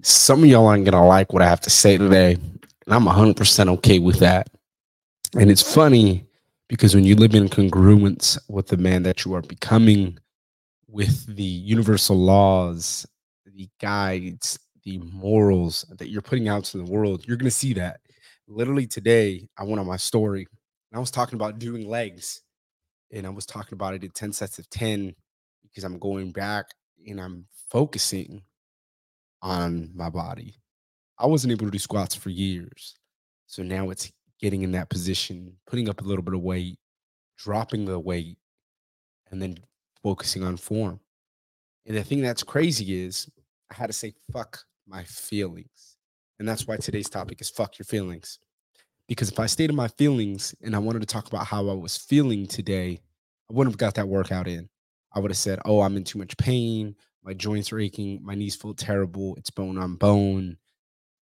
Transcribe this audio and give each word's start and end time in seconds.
Some 0.00 0.42
of 0.42 0.48
y'all 0.48 0.66
aren't 0.66 0.86
gonna 0.86 1.06
like 1.06 1.34
what 1.34 1.42
I 1.42 1.48
have 1.48 1.60
to 1.62 1.70
say 1.70 1.98
today, 1.98 2.32
and 2.32 2.94
I'm 2.94 3.04
100% 3.04 3.68
okay 3.68 3.98
with 3.98 4.20
that. 4.20 4.48
And 5.38 5.50
it's 5.50 5.74
funny 5.74 6.24
because 6.66 6.94
when 6.94 7.04
you 7.04 7.14
live 7.14 7.34
in 7.34 7.50
congruence 7.50 8.38
with 8.48 8.68
the 8.68 8.78
man 8.78 9.02
that 9.02 9.24
you 9.24 9.34
are 9.34 9.42
becoming, 9.42 10.18
with 10.88 11.26
the 11.36 11.42
universal 11.42 12.16
laws, 12.16 13.06
the 13.44 13.68
guides, 13.80 14.58
the 14.84 14.96
morals 14.98 15.84
that 15.98 16.08
you're 16.08 16.22
putting 16.22 16.48
out 16.48 16.64
to 16.64 16.78
the 16.78 16.90
world, 16.90 17.26
you're 17.26 17.36
gonna 17.36 17.50
see 17.50 17.74
that. 17.74 18.00
Literally 18.48 18.86
today, 18.86 19.46
I 19.58 19.64
went 19.64 19.78
on 19.78 19.86
my 19.86 19.98
story 19.98 20.46
and 20.90 20.96
I 20.96 21.00
was 21.00 21.10
talking 21.10 21.36
about 21.36 21.58
doing 21.58 21.86
legs, 21.86 22.40
and 23.10 23.26
I 23.26 23.30
was 23.30 23.44
talking 23.44 23.74
about 23.74 23.92
it 23.92 24.04
at 24.04 24.14
10 24.14 24.32
sets 24.32 24.58
of 24.58 24.70
10 24.70 25.14
because 25.62 25.84
I'm 25.84 25.98
going 25.98 26.32
back 26.32 26.64
and 27.06 27.20
I'm 27.20 27.46
focusing 27.68 28.42
on 29.42 29.90
my 29.94 30.08
body. 30.08 30.54
I 31.18 31.26
wasn't 31.26 31.52
able 31.52 31.66
to 31.66 31.70
do 31.70 31.78
squats 31.78 32.14
for 32.14 32.30
years. 32.30 32.94
So 33.46 33.62
now 33.62 33.90
it's 33.90 34.10
getting 34.40 34.62
in 34.62 34.72
that 34.72 34.88
position, 34.88 35.56
putting 35.66 35.88
up 35.88 36.00
a 36.00 36.04
little 36.04 36.22
bit 36.22 36.34
of 36.34 36.40
weight, 36.40 36.78
dropping 37.36 37.84
the 37.84 37.98
weight, 37.98 38.38
and 39.30 39.40
then 39.40 39.58
focusing 40.02 40.42
on 40.42 40.56
form. 40.56 41.00
And 41.86 41.96
the 41.96 42.04
thing 42.04 42.22
that's 42.22 42.42
crazy 42.42 43.02
is 43.02 43.28
I 43.70 43.74
had 43.74 43.86
to 43.88 43.92
say 43.92 44.14
fuck 44.32 44.64
my 44.86 45.04
feelings. 45.04 45.96
And 46.38 46.48
that's 46.48 46.66
why 46.66 46.76
today's 46.76 47.08
topic 47.08 47.40
is 47.40 47.50
fuck 47.50 47.78
your 47.78 47.84
feelings. 47.84 48.38
Because 49.08 49.30
if 49.30 49.38
I 49.38 49.46
stayed 49.46 49.70
in 49.70 49.76
my 49.76 49.88
feelings 49.88 50.54
and 50.62 50.74
I 50.74 50.78
wanted 50.78 51.00
to 51.00 51.06
talk 51.06 51.26
about 51.26 51.46
how 51.46 51.68
I 51.68 51.74
was 51.74 51.96
feeling 51.96 52.46
today, 52.46 53.00
I 53.50 53.52
wouldn't 53.52 53.74
have 53.74 53.78
got 53.78 53.94
that 53.94 54.08
workout 54.08 54.48
in. 54.48 54.68
I 55.12 55.20
would 55.20 55.30
have 55.30 55.38
said, 55.38 55.60
Oh, 55.64 55.80
I'm 55.82 55.96
in 55.96 56.04
too 56.04 56.18
much 56.18 56.36
pain. 56.36 56.96
My 57.24 57.34
joints 57.34 57.72
are 57.72 57.78
aching. 57.80 58.20
My 58.22 58.34
knees 58.34 58.56
feel 58.56 58.74
terrible. 58.74 59.36
It's 59.36 59.50
bone 59.50 59.78
on 59.78 59.96
bone. 59.96 60.56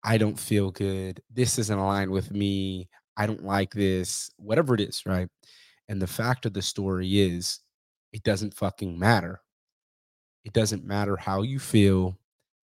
I 0.04 0.18
don't 0.18 0.38
feel 0.38 0.70
good. 0.70 1.22
This 1.32 1.58
isn't 1.58 1.78
aligned 1.78 2.10
with 2.10 2.30
me. 2.30 2.88
I 3.16 3.26
don't 3.26 3.44
like 3.44 3.72
this, 3.72 4.30
whatever 4.36 4.74
it 4.74 4.80
is, 4.80 5.02
right? 5.06 5.28
And 5.88 6.00
the 6.00 6.06
fact 6.06 6.46
of 6.46 6.54
the 6.54 6.62
story 6.62 7.20
is, 7.20 7.60
it 8.12 8.22
doesn't 8.22 8.54
fucking 8.54 8.98
matter. 8.98 9.40
It 10.44 10.52
doesn't 10.52 10.84
matter 10.84 11.16
how 11.16 11.42
you 11.42 11.58
feel. 11.58 12.18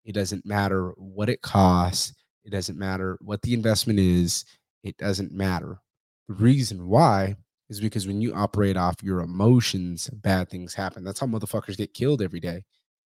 It 0.05 0.13
doesn't 0.13 0.47
matter 0.47 0.91
what 0.97 1.29
it 1.29 1.43
costs. 1.43 2.15
It 2.45 2.51
doesn't 2.51 2.79
matter 2.79 3.19
what 3.21 3.43
the 3.43 3.55
investment 3.55 3.99
is. 3.99 4.45
It 4.83 4.97
doesn't 4.99 5.33
matter. 5.33 5.79
The 6.29 6.35
reason 6.35 6.87
why 6.87 7.37
is 7.69 7.81
because 7.81 8.07
when 8.07 8.21
you 8.21 8.35
operate 8.35 8.77
off 8.77 9.03
your 9.03 9.21
emotions, 9.21 10.09
bad 10.09 10.51
things 10.51 10.75
happen. 10.75 11.05
That's 11.05 11.21
how 11.21 11.27
motherfuckers 11.27 11.77
get 11.77 11.95
killed 11.95 12.23
every 12.23 12.41
day. 12.41 12.65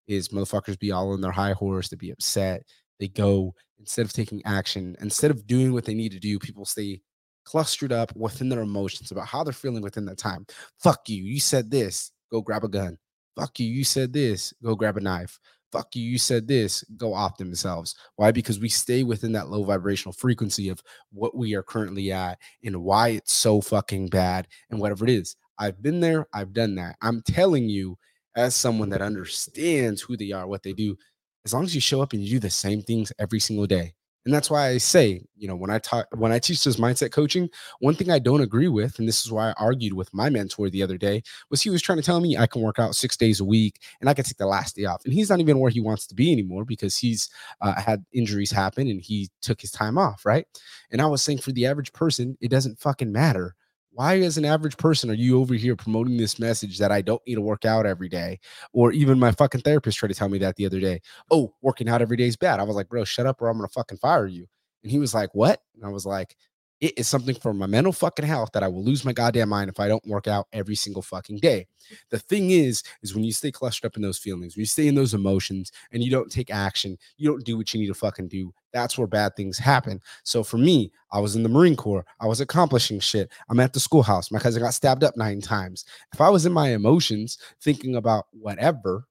Is 0.09 0.29
motherfuckers 0.29 0.77
be 0.77 0.91
all 0.91 1.13
on 1.13 1.21
their 1.21 1.31
high 1.31 1.53
horse, 1.53 1.87
they 1.87 1.95
be 1.95 2.11
upset, 2.11 2.63
they 2.99 3.07
go 3.07 3.53
instead 3.79 4.05
of 4.05 4.13
taking 4.13 4.41
action, 4.45 4.95
instead 5.01 5.31
of 5.31 5.47
doing 5.47 5.71
what 5.71 5.85
they 5.85 5.93
need 5.93 6.11
to 6.11 6.19
do, 6.19 6.37
people 6.37 6.65
stay 6.65 7.01
clustered 7.45 7.91
up 7.91 8.15
within 8.15 8.49
their 8.49 8.61
emotions 8.61 9.11
about 9.11 9.27
how 9.27 9.43
they're 9.43 9.53
feeling 9.53 9.81
within 9.81 10.05
that 10.05 10.17
time. 10.17 10.45
Fuck 10.77 11.09
you. 11.09 11.23
You 11.23 11.39
said 11.39 11.71
this. 11.71 12.11
Go 12.31 12.41
grab 12.41 12.63
a 12.63 12.67
gun. 12.67 12.97
Fuck 13.35 13.59
you. 13.59 13.67
You 13.67 13.83
said 13.83 14.13
this. 14.13 14.53
Go 14.63 14.75
grab 14.75 14.97
a 14.97 14.99
knife. 14.99 15.39
Fuck 15.71 15.95
you. 15.95 16.03
You 16.03 16.17
said 16.17 16.47
this. 16.47 16.83
Go 16.97 17.13
off 17.13 17.37
themselves. 17.37 17.95
Why? 18.17 18.31
Because 18.31 18.59
we 18.59 18.69
stay 18.69 19.03
within 19.03 19.31
that 19.33 19.49
low 19.49 19.63
vibrational 19.63 20.13
frequency 20.13 20.69
of 20.69 20.81
what 21.11 21.35
we 21.35 21.55
are 21.55 21.63
currently 21.63 22.11
at 22.11 22.37
and 22.63 22.83
why 22.83 23.09
it's 23.09 23.33
so 23.33 23.61
fucking 23.61 24.09
bad 24.09 24.47
and 24.69 24.79
whatever 24.79 25.05
it 25.05 25.11
is. 25.11 25.35
I've 25.57 25.81
been 25.81 25.99
there. 25.99 26.27
I've 26.33 26.53
done 26.53 26.75
that. 26.75 26.95
I'm 27.01 27.21
telling 27.21 27.69
you, 27.69 27.97
as 28.39 28.55
someone 28.55 28.89
that 28.89 29.01
understands 29.01 30.01
who 30.01 30.15
they 30.17 30.31
are, 30.31 30.47
what 30.47 30.63
they 30.63 30.73
do, 30.73 30.97
as 31.45 31.53
long 31.53 31.63
as 31.63 31.75
you 31.75 31.81
show 31.81 32.01
up 32.01 32.13
and 32.13 32.21
you 32.21 32.31
do 32.31 32.39
the 32.39 32.49
same 32.49 32.81
things 32.81 33.11
every 33.19 33.39
single 33.39 33.67
day, 33.67 33.93
and 34.25 34.33
that's 34.33 34.49
why 34.49 34.67
I 34.67 34.77
say, 34.77 35.23
you 35.37 35.47
know, 35.47 35.55
when 35.55 35.69
I 35.69 35.79
talk, 35.79 36.05
when 36.15 36.31
I 36.31 36.39
teach 36.39 36.63
this 36.63 36.75
mindset 36.75 37.11
coaching, 37.11 37.49
one 37.79 37.95
thing 37.95 38.11
I 38.11 38.19
don't 38.19 38.41
agree 38.41 38.67
with, 38.67 38.99
and 38.99 39.07
this 39.07 39.25
is 39.25 39.31
why 39.31 39.49
I 39.49 39.53
argued 39.53 39.93
with 39.93 40.13
my 40.13 40.29
mentor 40.29 40.69
the 40.69 40.83
other 40.83 40.97
day, 40.97 41.23
was 41.49 41.61
he 41.61 41.69
was 41.69 41.81
trying 41.81 41.97
to 41.99 42.03
tell 42.03 42.19
me 42.19 42.37
I 42.37 42.45
can 42.45 42.61
work 42.61 42.79
out 42.79 42.95
six 42.95 43.15
days 43.15 43.39
a 43.39 43.45
week 43.45 43.79
and 44.01 44.09
I 44.09 44.13
can 44.13 44.25
take 44.25 44.37
the 44.37 44.45
last 44.45 44.75
day 44.75 44.85
off. 44.85 45.03
And 45.05 45.13
he's 45.13 45.29
not 45.29 45.39
even 45.39 45.59
where 45.59 45.71
he 45.71 45.79
wants 45.79 46.05
to 46.07 46.15
be 46.15 46.31
anymore 46.31 46.65
because 46.65 46.97
he's 46.97 47.29
uh, 47.61 47.79
had 47.79 48.03
injuries 48.11 48.51
happen 48.51 48.87
and 48.87 49.01
he 49.01 49.29
took 49.41 49.61
his 49.61 49.71
time 49.71 49.97
off. 49.97 50.25
Right. 50.25 50.45
And 50.91 51.01
I 51.01 51.07
was 51.07 51.23
saying 51.23 51.39
for 51.39 51.53
the 51.53 51.65
average 51.65 51.93
person, 51.93 52.37
it 52.41 52.51
doesn't 52.51 52.79
fucking 52.79 53.11
matter 53.11 53.55
why 53.99 54.17
as 54.21 54.37
an 54.37 54.45
average 54.45 54.77
person 54.77 55.09
are 55.09 55.13
you 55.13 55.41
over 55.41 55.53
here 55.55 55.75
promoting 55.75 56.15
this 56.15 56.39
message 56.39 56.77
that 56.77 56.89
i 56.89 57.01
don't 57.01 57.21
need 57.27 57.35
to 57.35 57.41
work 57.41 57.65
out 57.65 57.85
every 57.85 58.07
day? 58.07 58.39
Or 58.71 58.93
even 58.93 59.19
my 59.19 59.33
fucking 59.33 59.59
therapist 59.59 59.97
tried 59.97 60.07
to 60.07 60.13
tell 60.13 60.29
me 60.29 60.37
that 60.37 60.55
the 60.55 60.65
other 60.65 60.79
day 60.79 61.01
oh 61.31 61.53
working 61.61 61.89
out 61.89 62.01
every 62.01 62.15
day 62.15 62.27
is 62.27 62.37
bad. 62.37 62.61
I 62.61 62.63
was 62.63 62.77
like 62.77 62.87
bro 62.87 63.03
shut 63.03 63.25
up 63.25 63.41
or 63.41 63.49
i'm 63.49 63.57
gonna 63.57 63.67
fucking 63.67 63.97
fire 63.97 64.25
you. 64.25 64.47
And 64.83 64.91
he 64.91 64.99
was 64.99 65.13
like 65.13 65.35
what? 65.35 65.61
And 65.75 65.83
i 65.83 65.89
was 65.89 66.05
like 66.05 66.37
it 66.81 66.97
is 66.97 67.07
something 67.07 67.35
for 67.35 67.53
my 67.53 67.65
mental 67.65 67.91
fucking 67.91 68.25
health 68.25 68.51
that 68.53 68.63
I 68.63 68.67
will 68.69 68.83
lose 68.83 69.03
my 69.03 69.11
goddamn 69.11 69.49
mind 69.49 69.69
if 69.69 69.79
I 69.79 69.89
don't 69.89 70.05
work 70.07 70.27
out 70.27 70.47
every 70.53 70.75
single 70.75 71.01
fucking 71.01 71.37
day. 71.37 71.67
The 72.09 72.19
thing 72.19 72.51
is, 72.51 72.83
is 73.01 73.13
when 73.13 73.23
you 73.23 73.33
stay 73.33 73.51
clustered 73.51 73.89
up 73.89 73.97
in 73.97 74.01
those 74.01 74.17
feelings, 74.17 74.55
when 74.55 74.61
you 74.61 74.65
stay 74.65 74.87
in 74.87 74.95
those 74.95 75.13
emotions 75.13 75.71
and 75.91 76.01
you 76.01 76.09
don't 76.09 76.31
take 76.31 76.51
action, 76.51 76.97
you 77.17 77.29
don't 77.29 77.43
do 77.43 77.57
what 77.57 77.73
you 77.73 77.81
need 77.81 77.87
to 77.87 77.93
fucking 77.93 78.29
do. 78.29 78.53
That's 78.71 78.97
where 78.97 79.07
bad 79.07 79.35
things 79.35 79.57
happen. 79.57 79.99
So 80.23 80.43
for 80.43 80.57
me, 80.57 80.91
I 81.11 81.19
was 81.19 81.35
in 81.35 81.43
the 81.43 81.49
Marine 81.49 81.75
Corps. 81.75 82.05
I 82.21 82.27
was 82.27 82.39
accomplishing 82.39 82.99
shit. 82.99 83.31
I'm 83.49 83.59
at 83.59 83.73
the 83.73 83.79
schoolhouse. 83.79 84.31
My 84.31 84.39
cousin 84.39 84.61
got 84.61 84.73
stabbed 84.73 85.03
up 85.03 85.17
nine 85.17 85.41
times. 85.41 85.83
If 86.13 86.21
I 86.21 86.29
was 86.29 86.45
in 86.45 86.53
my 86.53 86.69
emotions 86.69 87.39
thinking 87.61 87.95
about 87.95 88.27
whatever, 88.31 89.05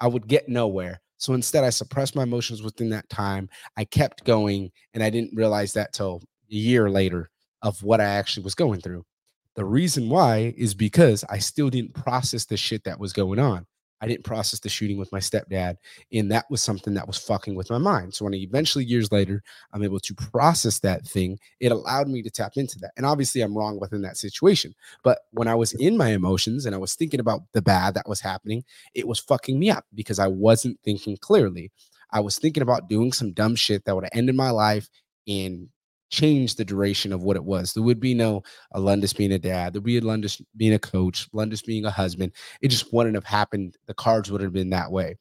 I 0.00 0.08
would 0.08 0.26
get 0.26 0.48
nowhere. 0.48 1.00
So 1.18 1.32
instead, 1.34 1.64
I 1.64 1.70
suppressed 1.70 2.16
my 2.16 2.24
emotions 2.24 2.62
within 2.62 2.90
that 2.90 3.08
time. 3.08 3.48
I 3.76 3.84
kept 3.84 4.24
going, 4.24 4.72
and 4.94 5.02
I 5.02 5.10
didn't 5.10 5.36
realize 5.36 5.72
that 5.74 5.92
till 5.92 6.22
a 6.54 6.58
year 6.58 6.88
later 6.88 7.30
of 7.62 7.82
what 7.82 8.00
I 8.00 8.04
actually 8.04 8.44
was 8.44 8.54
going 8.54 8.80
through. 8.80 9.04
The 9.56 9.64
reason 9.64 10.08
why 10.08 10.54
is 10.56 10.74
because 10.74 11.24
I 11.28 11.38
still 11.38 11.70
didn't 11.70 11.94
process 11.94 12.44
the 12.44 12.56
shit 12.56 12.84
that 12.84 12.98
was 12.98 13.12
going 13.12 13.38
on. 13.38 13.66
I 14.00 14.06
didn't 14.06 14.24
process 14.24 14.60
the 14.60 14.68
shooting 14.68 14.98
with 14.98 15.10
my 15.12 15.18
stepdad. 15.18 15.76
And 16.12 16.30
that 16.30 16.44
was 16.50 16.60
something 16.60 16.92
that 16.94 17.06
was 17.06 17.16
fucking 17.16 17.54
with 17.54 17.70
my 17.70 17.78
mind. 17.78 18.12
So 18.12 18.24
when 18.24 18.34
I 18.34 18.38
eventually, 18.38 18.84
years 18.84 19.10
later, 19.10 19.42
I'm 19.72 19.82
able 19.82 20.00
to 20.00 20.14
process 20.14 20.80
that 20.80 21.06
thing, 21.06 21.38
it 21.60 21.72
allowed 21.72 22.08
me 22.08 22.20
to 22.22 22.30
tap 22.30 22.52
into 22.56 22.78
that. 22.80 22.92
And 22.96 23.06
obviously, 23.06 23.40
I'm 23.40 23.56
wrong 23.56 23.80
within 23.80 24.02
that 24.02 24.18
situation. 24.18 24.74
But 25.04 25.20
when 25.30 25.48
I 25.48 25.54
was 25.54 25.72
in 25.74 25.96
my 25.96 26.08
emotions 26.08 26.66
and 26.66 26.74
I 26.74 26.78
was 26.78 26.96
thinking 26.96 27.20
about 27.20 27.42
the 27.54 27.62
bad 27.62 27.94
that 27.94 28.08
was 28.08 28.20
happening, 28.20 28.64
it 28.94 29.08
was 29.08 29.20
fucking 29.20 29.58
me 29.58 29.70
up 29.70 29.86
because 29.94 30.18
I 30.18 30.26
wasn't 30.26 30.78
thinking 30.84 31.16
clearly. 31.16 31.70
I 32.10 32.20
was 32.20 32.38
thinking 32.38 32.62
about 32.62 32.88
doing 32.88 33.12
some 33.12 33.32
dumb 33.32 33.54
shit 33.54 33.84
that 33.84 33.94
would 33.94 34.04
have 34.04 34.12
ended 34.12 34.34
my 34.34 34.50
life 34.50 34.90
in 35.26 35.70
change 36.14 36.54
the 36.54 36.64
duration 36.64 37.12
of 37.12 37.22
what 37.22 37.36
it 37.36 37.44
was. 37.44 37.72
There 37.72 37.82
would 37.82 38.00
be 38.00 38.14
no 38.14 38.42
uh, 38.72 38.78
Alundis 38.78 39.16
being 39.16 39.32
a 39.32 39.38
dad. 39.38 39.72
There'd 39.72 39.84
be 39.84 40.00
Alundis 40.00 40.40
being 40.56 40.74
a 40.74 40.78
coach, 40.78 41.30
Alundis 41.32 41.64
being 41.64 41.84
a 41.84 41.90
husband. 41.90 42.32
It 42.62 42.68
just 42.68 42.92
wouldn't 42.92 43.16
have 43.16 43.24
happened. 43.24 43.76
The 43.86 43.94
cards 43.94 44.30
would 44.30 44.40
have 44.40 44.52
been 44.52 44.70
that 44.70 44.90
way. 44.90 45.16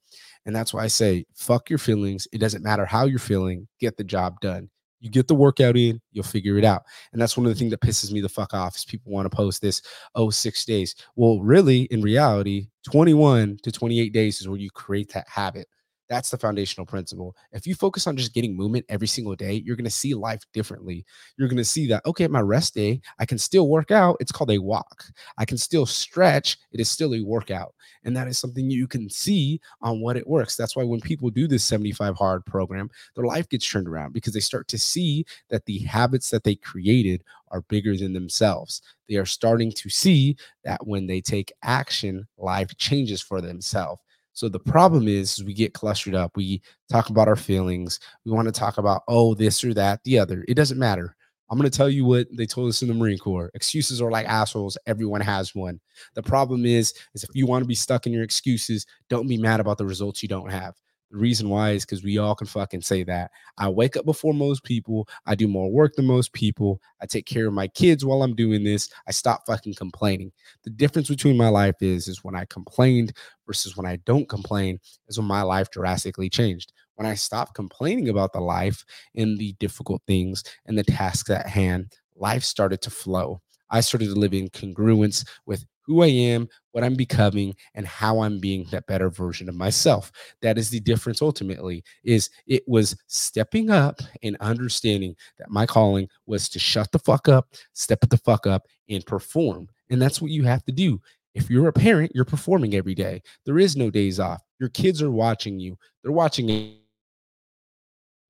And 0.45 0.55
that's 0.55 0.73
why 0.73 0.83
I 0.83 0.87
say, 0.87 1.25
fuck 1.35 1.69
your 1.69 1.79
feelings. 1.79 2.27
It 2.31 2.39
doesn't 2.39 2.63
matter 2.63 2.85
how 2.85 3.05
you're 3.05 3.19
feeling. 3.19 3.67
Get 3.79 3.97
the 3.97 4.03
job 4.03 4.39
done. 4.41 4.69
You 4.99 5.09
get 5.09 5.27
the 5.27 5.35
workout 5.35 5.75
in, 5.75 5.99
you'll 6.13 6.23
figure 6.23 6.57
it 6.57 6.63
out. 6.63 6.83
And 7.11 7.21
that's 7.21 7.35
one 7.35 7.45
of 7.45 7.51
the 7.51 7.59
things 7.59 7.71
that 7.71 7.81
pisses 7.81 8.09
me 8.13 8.21
the 8.21 8.29
fuck 8.29 8.53
off 8.53 8.77
is 8.77 8.85
people 8.85 9.11
want 9.11 9.29
to 9.29 9.35
post 9.35 9.61
this, 9.61 9.81
oh, 10.15 10.29
six 10.29 10.63
days. 10.63 10.95
Well, 11.17 11.41
really, 11.41 11.81
in 11.91 12.01
reality, 12.01 12.67
21 12.89 13.57
to 13.63 13.71
28 13.71 14.13
days 14.13 14.39
is 14.39 14.47
where 14.47 14.57
you 14.57 14.71
create 14.71 15.11
that 15.11 15.27
habit. 15.27 15.67
That's 16.09 16.29
the 16.29 16.37
foundational 16.37 16.85
principle. 16.85 17.35
If 17.53 17.65
you 17.65 17.75
focus 17.75 18.07
on 18.07 18.17
just 18.17 18.33
getting 18.33 18.55
movement 18.55 18.85
every 18.89 19.07
single 19.07 19.35
day, 19.35 19.63
you're 19.65 19.77
going 19.77 19.85
to 19.85 19.89
see 19.89 20.13
life 20.13 20.43
differently. 20.53 21.05
You're 21.37 21.47
going 21.47 21.57
to 21.57 21.65
see 21.65 21.87
that, 21.87 22.05
okay, 22.05 22.27
my 22.27 22.41
rest 22.41 22.75
day, 22.75 23.01
I 23.19 23.25
can 23.25 23.37
still 23.37 23.69
work 23.69 23.89
out. 23.89 24.17
It's 24.19 24.31
called 24.31 24.51
a 24.51 24.57
walk. 24.57 25.05
I 25.37 25.45
can 25.45 25.57
still 25.57 25.85
stretch. 25.85 26.57
It 26.71 26.79
is 26.79 26.89
still 26.91 27.15
a 27.15 27.21
workout. 27.21 27.73
And 28.03 28.15
that 28.17 28.27
is 28.27 28.37
something 28.37 28.69
you 28.69 28.87
can 28.87 29.09
see 29.09 29.61
on 29.81 30.01
what 30.01 30.17
it 30.17 30.27
works. 30.27 30.57
That's 30.57 30.75
why 30.75 30.83
when 30.83 30.99
people 30.99 31.29
do 31.29 31.47
this 31.47 31.63
75 31.63 32.15
hard 32.15 32.45
program, 32.45 32.89
their 33.15 33.25
life 33.25 33.47
gets 33.47 33.69
turned 33.69 33.87
around 33.87 34.13
because 34.13 34.33
they 34.33 34.41
start 34.41 34.67
to 34.69 34.77
see 34.77 35.25
that 35.49 35.65
the 35.65 35.79
habits 35.79 36.29
that 36.31 36.43
they 36.43 36.55
created 36.55 37.23
are 37.49 37.61
bigger 37.61 37.95
than 37.95 38.13
themselves. 38.13 38.81
They 39.07 39.15
are 39.15 39.25
starting 39.25 39.71
to 39.71 39.89
see 39.89 40.35
that 40.63 40.85
when 40.85 41.07
they 41.07 41.21
take 41.21 41.53
action, 41.63 42.27
life 42.37 42.75
changes 42.77 43.21
for 43.21 43.41
themselves. 43.41 44.01
So 44.33 44.49
the 44.49 44.59
problem 44.59 45.07
is, 45.07 45.37
is 45.37 45.43
we 45.43 45.53
get 45.53 45.73
clustered 45.73 46.15
up. 46.15 46.35
We 46.35 46.61
talk 46.89 47.09
about 47.09 47.27
our 47.27 47.35
feelings. 47.35 47.99
We 48.25 48.31
want 48.31 48.47
to 48.47 48.51
talk 48.51 48.77
about, 48.77 49.03
oh, 49.07 49.35
this 49.35 49.63
or 49.63 49.73
that, 49.75 50.03
the 50.03 50.19
other. 50.19 50.43
It 50.47 50.55
doesn't 50.55 50.79
matter. 50.79 51.15
I'm 51.49 51.57
going 51.59 51.69
to 51.69 51.77
tell 51.77 51.89
you 51.89 52.03
what 52.03 52.27
they 52.35 52.47
told 52.47 52.69
us 52.69 52.81
in 52.81 52.87
the 52.87 52.95
Marine 52.95 53.19
Corps. 53.19 53.51
Excuses 53.53 54.01
are 54.01 54.09
like 54.09 54.27
assholes. 54.27 54.77
Everyone 54.87 55.21
has 55.21 55.53
one. 55.53 55.79
The 56.15 56.23
problem 56.23 56.65
is, 56.65 56.93
is 57.13 57.23
if 57.23 57.29
you 57.33 57.45
want 57.45 57.63
to 57.63 57.67
be 57.67 57.75
stuck 57.75 58.07
in 58.07 58.13
your 58.13 58.23
excuses, 58.23 58.87
don't 59.07 59.27
be 59.27 59.37
mad 59.37 59.59
about 59.59 59.77
the 59.77 59.85
results 59.85 60.23
you 60.23 60.29
don't 60.29 60.51
have. 60.51 60.73
The 61.13 61.19
reason 61.19 61.49
why 61.49 61.71
is 61.71 61.85
because 61.85 62.03
we 62.03 62.17
all 62.17 62.35
can 62.35 62.47
fucking 62.47 62.81
say 62.81 63.03
that. 63.03 63.31
I 63.57 63.69
wake 63.69 63.95
up 63.97 64.05
before 64.05 64.33
most 64.33 64.63
people. 64.63 65.07
I 65.27 65.35
do 65.35 65.47
more 65.47 65.71
work 65.71 65.95
than 65.95 66.07
most 66.07 66.33
people. 66.33 66.81
I 67.01 67.05
take 67.05 67.27
care 67.27 67.47
of 67.47 67.53
my 67.53 67.67
kids 67.69 68.03
while 68.03 68.23
I'm 68.23 68.35
doing 68.35 68.65
this. 68.65 68.89
I 69.07 69.11
stop 69.11 69.43
fucking 69.47 69.75
complaining. 69.75 70.31
The 70.63 70.71
difference 70.71 71.09
between 71.09 71.37
my 71.37 71.49
life 71.49 71.75
is 71.81 72.07
is 72.09 72.23
when 72.23 72.35
I 72.35 72.45
complained 72.45 73.13
versus 73.47 73.77
when 73.77 73.85
I 73.85 73.97
don't 74.05 74.27
complain 74.27 74.79
is 75.07 75.17
when 75.19 75.27
my 75.27 75.43
life 75.43 75.71
drastically 75.71 76.29
changed. 76.29 76.73
when 76.95 77.07
I 77.07 77.15
stopped 77.15 77.55
complaining 77.55 78.09
about 78.09 78.33
the 78.33 78.39
life 78.41 78.85
and 79.15 79.37
the 79.37 79.53
difficult 79.59 80.01
things 80.07 80.43
and 80.67 80.77
the 80.77 80.83
tasks 80.83 81.29
at 81.31 81.47
hand, 81.47 81.91
life 82.15 82.43
started 82.43 82.81
to 82.83 82.91
flow. 82.91 83.41
I 83.71 83.81
started 83.81 84.09
to 84.09 84.15
live 84.15 84.33
in 84.33 84.49
congruence 84.49 85.27
with 85.47 85.65
who 85.85 86.01
I 86.01 86.07
am, 86.07 86.47
what 86.71 86.83
I'm 86.83 86.95
becoming, 86.95 87.55
and 87.75 87.85
how 87.85 88.21
I'm 88.21 88.39
being 88.39 88.65
that 88.71 88.87
better 88.87 89.09
version 89.09 89.49
of 89.49 89.55
myself. 89.55 90.11
That 90.41 90.57
is 90.57 90.69
the 90.69 90.79
difference 90.79 91.21
ultimately, 91.21 91.83
is 92.03 92.29
it 92.47 92.63
was 92.67 92.95
stepping 93.07 93.69
up 93.69 94.01
and 94.23 94.37
understanding 94.39 95.15
that 95.37 95.49
my 95.49 95.65
calling 95.65 96.07
was 96.25 96.49
to 96.49 96.59
shut 96.59 96.91
the 96.91 96.99
fuck 96.99 97.27
up, 97.27 97.53
step 97.73 97.99
the 98.09 98.17
fuck 98.17 98.47
up, 98.47 98.67
and 98.89 99.05
perform. 99.05 99.67
And 99.89 100.01
that's 100.01 100.21
what 100.21 100.31
you 100.31 100.43
have 100.43 100.63
to 100.65 100.71
do. 100.71 101.01
If 101.35 101.49
you're 101.49 101.67
a 101.67 101.73
parent, 101.73 102.11
you're 102.13 102.25
performing 102.25 102.75
every 102.75 102.93
day. 102.93 103.21
There 103.45 103.57
is 103.59 103.75
no 103.75 103.89
days 103.89 104.19
off. 104.19 104.41
Your 104.59 104.69
kids 104.69 105.01
are 105.01 105.11
watching 105.11 105.59
you. 105.59 105.77
They're 106.01 106.11
watching 106.11 106.77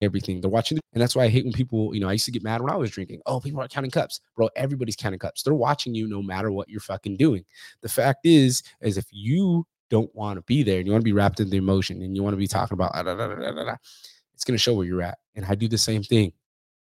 everything. 0.04 0.42
They're 0.42 0.50
watching, 0.50 0.80
and 0.94 1.02
that's 1.02 1.16
why 1.16 1.24
I 1.24 1.30
hate 1.30 1.46
when 1.46 1.54
people, 1.54 1.94
you 1.94 2.02
know, 2.02 2.10
I 2.10 2.14
used 2.14 2.26
to 2.26 2.32
get 2.32 2.44
mad 2.44 2.62
when 2.62 2.72
I 2.72 2.76
was 2.76 2.92
drinking. 2.92 3.22
Oh, 3.26 3.40
people 3.40 3.62
are 3.62 3.68
counting 3.68 3.92
cups, 3.92 4.22
bro. 4.36 4.50
Everybody's 4.56 4.96
counting 4.96 5.20
cups. 5.20 5.44
They're 5.44 5.54
watching 5.54 5.96
you 5.96 6.08
no 6.08 6.22
matter 6.22 6.52
what 6.52 6.70
you're 6.70 6.82
fucking 6.82 7.18
doing. 7.18 7.46
The 7.82 7.90
fact 7.90 8.26
is, 8.26 8.64
is 8.82 8.98
if 8.98 9.06
you 9.12 9.66
don't 9.90 10.14
want 10.16 10.38
to 10.38 10.42
be 10.44 10.64
there 10.64 10.80
and 10.80 10.88
you 10.88 10.92
want 10.92 11.02
to 11.02 11.06
be 11.06 11.14
wrapped 11.14 11.40
in 11.40 11.50
the 11.50 11.58
emotion 11.58 12.02
and 12.02 12.16
you 12.16 12.24
want 12.24 12.34
to 12.34 12.38
be 12.38 12.48
talking 12.48 12.74
about, 12.74 12.92
ah, 12.94 13.78
it's 14.34 14.44
going 14.44 14.56
to 14.56 14.62
show 14.62 14.74
where 14.74 14.86
you're 14.86 15.02
at. 15.02 15.20
And 15.36 15.46
I 15.46 15.56
do 15.56 15.68
the 15.68 15.78
same 15.78 16.04
thing. 16.04 16.34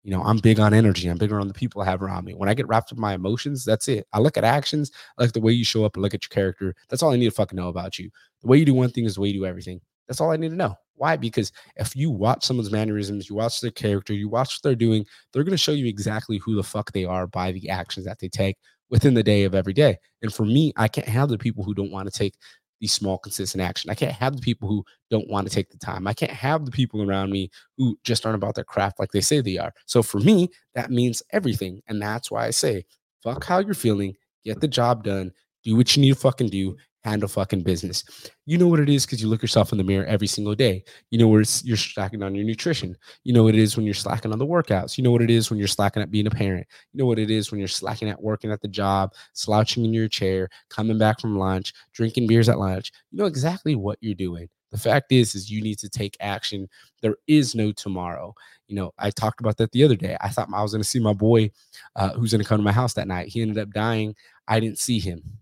You 0.04 0.12
know, 0.12 0.22
I'm 0.22 0.38
big 0.38 0.60
on 0.60 0.72
energy. 0.72 1.08
I'm 1.08 1.18
bigger 1.18 1.40
on 1.40 1.48
the 1.48 1.54
people 1.54 1.82
I 1.82 1.84
have 1.86 2.02
around 2.02 2.24
me. 2.24 2.34
When 2.34 2.48
I 2.48 2.54
get 2.54 2.68
wrapped 2.68 2.92
up 2.92 2.98
in 2.98 3.02
my 3.02 3.14
emotions, 3.14 3.64
that's 3.64 3.88
it. 3.88 4.06
I 4.12 4.20
look 4.20 4.36
at 4.36 4.44
actions, 4.44 4.90
I 5.18 5.22
like 5.22 5.32
the 5.32 5.40
way 5.40 5.52
you 5.52 5.64
show 5.64 5.84
up, 5.84 5.96
and 5.96 6.02
look 6.02 6.14
at 6.14 6.22
your 6.22 6.30
character. 6.30 6.74
That's 6.88 7.02
all 7.02 7.10
I 7.10 7.16
need 7.16 7.26
to 7.26 7.30
fucking 7.30 7.56
know 7.56 7.68
about 7.68 7.98
you. 7.98 8.10
The 8.42 8.48
way 8.48 8.58
you 8.58 8.64
do 8.64 8.74
one 8.74 8.90
thing 8.90 9.04
is 9.04 9.16
the 9.16 9.20
way 9.20 9.28
you 9.28 9.40
do 9.40 9.46
everything. 9.46 9.80
That's 10.08 10.20
all 10.20 10.30
I 10.30 10.36
need 10.36 10.50
to 10.50 10.56
know. 10.56 10.74
Why? 10.94 11.16
Because 11.16 11.52
if 11.76 11.94
you 11.94 12.10
watch 12.10 12.44
someone's 12.44 12.72
mannerisms, 12.72 13.28
you 13.28 13.36
watch 13.36 13.60
their 13.60 13.70
character, 13.70 14.12
you 14.12 14.28
watch 14.28 14.54
what 14.54 14.62
they're 14.64 14.74
doing, 14.74 15.06
they're 15.32 15.44
going 15.44 15.52
to 15.52 15.58
show 15.58 15.72
you 15.72 15.86
exactly 15.86 16.38
who 16.38 16.56
the 16.56 16.62
fuck 16.62 16.90
they 16.92 17.04
are 17.04 17.26
by 17.26 17.52
the 17.52 17.68
actions 17.68 18.06
that 18.06 18.18
they 18.18 18.28
take 18.28 18.56
within 18.90 19.14
the 19.14 19.22
day 19.22 19.44
of 19.44 19.54
every 19.54 19.72
day. 19.74 19.98
And 20.22 20.32
for 20.32 20.44
me, 20.44 20.72
I 20.76 20.88
can't 20.88 21.08
have 21.08 21.28
the 21.28 21.38
people 21.38 21.62
who 21.62 21.74
don't 21.74 21.92
want 21.92 22.10
to 22.10 22.18
take 22.18 22.34
these 22.80 22.92
small, 22.92 23.18
consistent 23.18 23.62
action. 23.62 23.90
I 23.90 23.94
can't 23.94 24.12
have 24.12 24.36
the 24.36 24.42
people 24.42 24.68
who 24.68 24.84
don't 25.10 25.28
want 25.28 25.48
to 25.48 25.54
take 25.54 25.70
the 25.70 25.78
time. 25.78 26.06
I 26.06 26.14
can't 26.14 26.32
have 26.32 26.64
the 26.64 26.70
people 26.70 27.02
around 27.02 27.30
me 27.30 27.50
who 27.76 27.98
just 28.04 28.24
aren't 28.24 28.36
about 28.36 28.54
their 28.54 28.64
craft 28.64 28.98
like 28.98 29.10
they 29.12 29.20
say 29.20 29.40
they 29.40 29.58
are. 29.58 29.72
So 29.86 30.02
for 30.02 30.20
me, 30.20 30.48
that 30.74 30.90
means 30.90 31.22
everything. 31.32 31.82
And 31.88 32.00
that's 32.00 32.30
why 32.30 32.46
I 32.46 32.50
say, 32.50 32.84
fuck 33.22 33.44
how 33.44 33.58
you're 33.58 33.74
feeling, 33.74 34.14
get 34.44 34.60
the 34.60 34.68
job 34.68 35.04
done, 35.04 35.32
do 35.68 35.76
what 35.76 35.94
you 35.94 36.00
need 36.00 36.14
to 36.14 36.18
fucking 36.18 36.48
do, 36.48 36.76
handle 37.04 37.28
fucking 37.28 37.62
business. 37.62 38.04
You 38.46 38.58
know 38.58 38.66
what 38.66 38.80
it 38.80 38.88
is 38.88 39.04
because 39.04 39.20
you 39.20 39.28
look 39.28 39.42
yourself 39.42 39.70
in 39.72 39.78
the 39.78 39.84
mirror 39.84 40.06
every 40.06 40.26
single 40.26 40.54
day. 40.54 40.84
You 41.10 41.18
know 41.18 41.28
where 41.28 41.44
you're 41.62 41.76
slacking 41.76 42.22
on 42.22 42.34
your 42.34 42.44
nutrition. 42.44 42.96
You 43.24 43.32
know 43.32 43.44
what 43.44 43.54
it 43.54 43.60
is 43.60 43.76
when 43.76 43.84
you're 43.84 43.94
slacking 43.94 44.32
on 44.32 44.38
the 44.38 44.46
workouts. 44.46 44.96
You 44.96 45.04
know 45.04 45.10
what 45.10 45.22
it 45.22 45.30
is 45.30 45.50
when 45.50 45.58
you're 45.58 45.68
slacking 45.68 46.02
at 46.02 46.10
being 46.10 46.26
a 46.26 46.30
parent. 46.30 46.66
You 46.92 46.98
know 46.98 47.06
what 47.06 47.18
it 47.18 47.30
is 47.30 47.50
when 47.50 47.58
you're 47.58 47.68
slacking 47.68 48.08
at 48.08 48.22
working 48.22 48.50
at 48.50 48.60
the 48.60 48.68
job, 48.68 49.12
slouching 49.34 49.84
in 49.84 49.92
your 49.92 50.08
chair, 50.08 50.48
coming 50.70 50.98
back 50.98 51.20
from 51.20 51.38
lunch, 51.38 51.72
drinking 51.92 52.26
beers 52.26 52.48
at 52.48 52.58
lunch. 52.58 52.90
You 53.10 53.18
know 53.18 53.26
exactly 53.26 53.74
what 53.74 53.98
you're 54.00 54.14
doing. 54.14 54.48
The 54.70 54.78
fact 54.78 55.12
is, 55.12 55.34
is 55.34 55.50
you 55.50 55.62
need 55.62 55.78
to 55.78 55.88
take 55.88 56.16
action. 56.20 56.68
There 57.00 57.16
is 57.26 57.54
no 57.54 57.72
tomorrow. 57.72 58.34
You 58.66 58.76
know, 58.76 58.92
I 58.98 59.10
talked 59.10 59.40
about 59.40 59.56
that 59.58 59.72
the 59.72 59.82
other 59.82 59.96
day. 59.96 60.16
I 60.20 60.28
thought 60.28 60.48
I 60.52 60.62
was 60.62 60.72
going 60.72 60.82
to 60.82 60.88
see 60.88 61.00
my 61.00 61.14
boy, 61.14 61.50
uh, 61.96 62.12
who's 62.12 62.32
going 62.32 62.42
to 62.42 62.48
come 62.48 62.58
to 62.58 62.64
my 62.64 62.72
house 62.72 62.92
that 62.94 63.08
night. 63.08 63.28
He 63.28 63.40
ended 63.40 63.56
up 63.56 63.70
dying. 63.70 64.14
I 64.46 64.60
didn't 64.60 64.78
see 64.78 64.98
him 64.98 65.38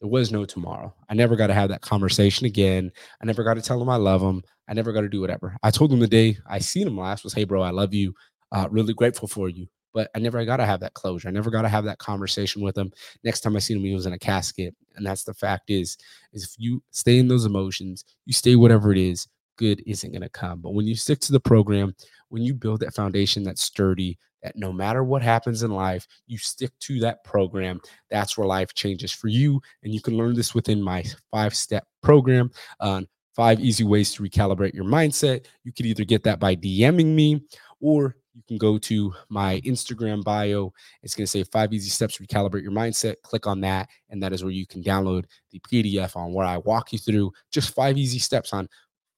there 0.00 0.08
was 0.08 0.32
no 0.32 0.44
tomorrow. 0.44 0.94
I 1.08 1.14
never 1.14 1.36
got 1.36 1.48
to 1.48 1.54
have 1.54 1.68
that 1.68 1.82
conversation 1.82 2.46
again. 2.46 2.90
I 3.20 3.26
never 3.26 3.44
got 3.44 3.54
to 3.54 3.62
tell 3.62 3.80
him 3.80 3.88
I 3.88 3.96
love 3.96 4.22
him. 4.22 4.42
I 4.68 4.72
never 4.72 4.92
got 4.92 5.02
to 5.02 5.08
do 5.08 5.20
whatever. 5.20 5.56
I 5.62 5.70
told 5.70 5.92
him 5.92 6.00
the 6.00 6.06
day 6.06 6.38
I 6.48 6.58
seen 6.58 6.86
him 6.86 6.98
last 6.98 7.24
was, 7.24 7.34
"Hey, 7.34 7.44
bro, 7.44 7.62
I 7.62 7.70
love 7.70 7.92
you. 7.92 8.14
Uh, 8.52 8.68
really 8.70 8.94
grateful 8.94 9.28
for 9.28 9.48
you." 9.48 9.66
But 9.92 10.10
I 10.14 10.20
never 10.20 10.44
got 10.44 10.58
to 10.58 10.66
have 10.66 10.80
that 10.80 10.94
closure. 10.94 11.28
I 11.28 11.32
never 11.32 11.50
got 11.50 11.62
to 11.62 11.68
have 11.68 11.84
that 11.84 11.98
conversation 11.98 12.62
with 12.62 12.78
him. 12.78 12.92
Next 13.24 13.40
time 13.40 13.56
I 13.56 13.58
seen 13.58 13.78
him, 13.78 13.84
he 13.84 13.94
was 13.94 14.06
in 14.06 14.12
a 14.12 14.18
casket. 14.18 14.74
And 14.94 15.04
that's 15.04 15.24
the 15.24 15.34
fact 15.34 15.68
is, 15.68 15.96
is 16.32 16.44
if 16.44 16.54
you 16.58 16.80
stay 16.92 17.18
in 17.18 17.26
those 17.26 17.44
emotions, 17.44 18.04
you 18.24 18.32
stay 18.32 18.54
whatever 18.54 18.92
it 18.92 18.98
is, 18.98 19.26
good 19.56 19.82
isn't 19.86 20.12
going 20.12 20.22
to 20.22 20.28
come. 20.28 20.60
But 20.60 20.74
when 20.74 20.86
you 20.86 20.94
stick 20.94 21.18
to 21.20 21.32
the 21.32 21.40
program, 21.40 21.94
when 22.28 22.42
you 22.42 22.54
build 22.54 22.80
that 22.80 22.94
foundation 22.94 23.42
that's 23.42 23.62
sturdy, 23.62 24.16
that 24.42 24.56
no 24.56 24.72
matter 24.72 25.04
what 25.04 25.22
happens 25.22 25.62
in 25.62 25.70
life, 25.70 26.06
you 26.26 26.38
stick 26.38 26.70
to 26.80 27.00
that 27.00 27.24
program. 27.24 27.80
That's 28.10 28.36
where 28.36 28.46
life 28.46 28.74
changes 28.74 29.12
for 29.12 29.28
you. 29.28 29.60
And 29.82 29.92
you 29.92 30.00
can 30.00 30.16
learn 30.16 30.34
this 30.34 30.54
within 30.54 30.82
my 30.82 31.04
five 31.30 31.54
step 31.54 31.86
program 32.02 32.50
on 32.80 33.06
five 33.34 33.60
easy 33.60 33.84
ways 33.84 34.12
to 34.14 34.22
recalibrate 34.22 34.74
your 34.74 34.84
mindset. 34.84 35.46
You 35.64 35.72
could 35.72 35.86
either 35.86 36.04
get 36.04 36.22
that 36.24 36.40
by 36.40 36.56
DMing 36.56 37.14
me 37.14 37.42
or 37.80 38.16
you 38.34 38.42
can 38.46 38.58
go 38.58 38.78
to 38.78 39.12
my 39.28 39.60
Instagram 39.64 40.22
bio. 40.22 40.72
It's 41.02 41.14
going 41.14 41.24
to 41.24 41.30
say 41.30 41.44
five 41.44 41.72
easy 41.72 41.90
steps 41.90 42.16
to 42.16 42.26
recalibrate 42.26 42.62
your 42.62 42.72
mindset. 42.72 43.16
Click 43.22 43.46
on 43.46 43.60
that. 43.62 43.88
And 44.08 44.22
that 44.22 44.32
is 44.32 44.42
where 44.42 44.52
you 44.52 44.66
can 44.66 44.82
download 44.82 45.24
the 45.50 45.60
PDF 45.60 46.16
on 46.16 46.32
where 46.32 46.46
I 46.46 46.58
walk 46.58 46.92
you 46.92 46.98
through 46.98 47.32
just 47.50 47.74
five 47.74 47.98
easy 47.98 48.18
steps 48.18 48.52
on 48.52 48.68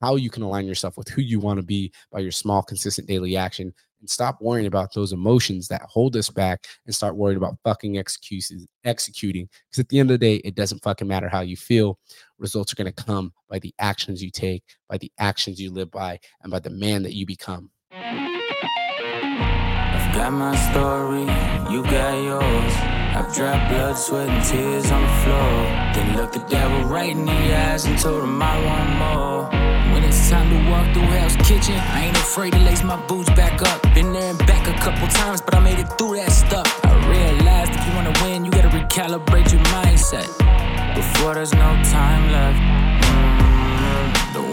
how 0.00 0.16
you 0.16 0.30
can 0.30 0.42
align 0.42 0.66
yourself 0.66 0.96
with 0.96 1.08
who 1.08 1.22
you 1.22 1.38
want 1.38 1.58
to 1.58 1.62
be 1.64 1.92
by 2.10 2.18
your 2.18 2.32
small, 2.32 2.62
consistent 2.62 3.06
daily 3.06 3.36
action 3.36 3.72
and 4.02 4.10
stop 4.10 4.36
worrying 4.42 4.66
about 4.66 4.92
those 4.92 5.12
emotions 5.12 5.68
that 5.68 5.80
hold 5.82 6.14
us 6.16 6.28
back 6.28 6.66
and 6.84 6.94
start 6.94 7.16
worrying 7.16 7.38
about 7.38 7.56
fucking 7.64 7.96
excuses, 7.96 8.66
executing. 8.84 9.48
Because 9.70 9.78
at 9.78 9.88
the 9.88 9.98
end 9.98 10.10
of 10.10 10.20
the 10.20 10.26
day, 10.26 10.36
it 10.44 10.54
doesn't 10.54 10.82
fucking 10.82 11.08
matter 11.08 11.28
how 11.28 11.40
you 11.40 11.56
feel. 11.56 11.98
Results 12.38 12.72
are 12.72 12.76
going 12.76 12.92
to 12.92 13.04
come 13.04 13.32
by 13.48 13.58
the 13.60 13.74
actions 13.78 14.22
you 14.22 14.30
take, 14.30 14.62
by 14.90 14.98
the 14.98 15.10
actions 15.18 15.60
you 15.60 15.70
live 15.70 15.90
by, 15.90 16.18
and 16.42 16.50
by 16.50 16.58
the 16.58 16.70
man 16.70 17.02
that 17.04 17.14
you 17.14 17.24
become. 17.24 17.70
I've 17.92 18.42
got 20.14 20.32
my 20.32 20.56
story, 20.70 21.22
you 21.72 21.82
got 21.84 22.22
yours. 22.22 22.74
I've 23.14 23.32
dropped 23.34 23.68
blood, 23.70 23.96
sweat, 23.96 24.28
and 24.28 24.44
tears 24.44 24.90
on 24.90 25.02
the 25.02 25.08
floor. 25.22 25.66
Then 25.94 26.16
looked 26.16 26.32
the 26.32 26.40
devil 26.48 26.82
right 26.88 27.10
in 27.10 27.24
the 27.24 27.56
eyes 27.56 27.84
and 27.84 27.96
told 27.98 28.24
him 28.24 28.42
I 28.42 28.64
want 28.64 29.52
more 29.52 29.61
it's 30.04 30.30
time 30.30 30.48
to 30.50 30.70
walk 30.70 30.92
through 30.92 31.02
Hell's 31.02 31.36
Kitchen. 31.36 31.76
I 31.76 32.06
ain't 32.06 32.16
afraid 32.16 32.52
to 32.52 32.58
lace 32.58 32.82
my 32.82 32.96
boots 33.06 33.30
back 33.30 33.62
up. 33.62 33.82
Been 33.94 34.12
there 34.12 34.30
and 34.30 34.38
back 34.40 34.66
a 34.68 34.78
couple 34.80 35.06
times, 35.08 35.40
but 35.40 35.54
I 35.54 35.60
made 35.60 35.78
it 35.78 35.88
through 35.98 36.16
that 36.16 36.32
stuff. 36.32 36.66
I 36.84 36.92
realized 37.08 37.72
if 37.72 37.86
you 37.86 37.94
wanna 37.94 38.12
win, 38.22 38.44
you 38.44 38.50
gotta 38.50 38.68
recalibrate 38.68 39.52
your 39.52 39.62
mindset. 39.76 40.28
Before 40.94 41.34
there's 41.34 41.54
no 41.54 41.70
time 41.84 42.32
left. 42.32 42.58
Mm-hmm. 42.58 44.51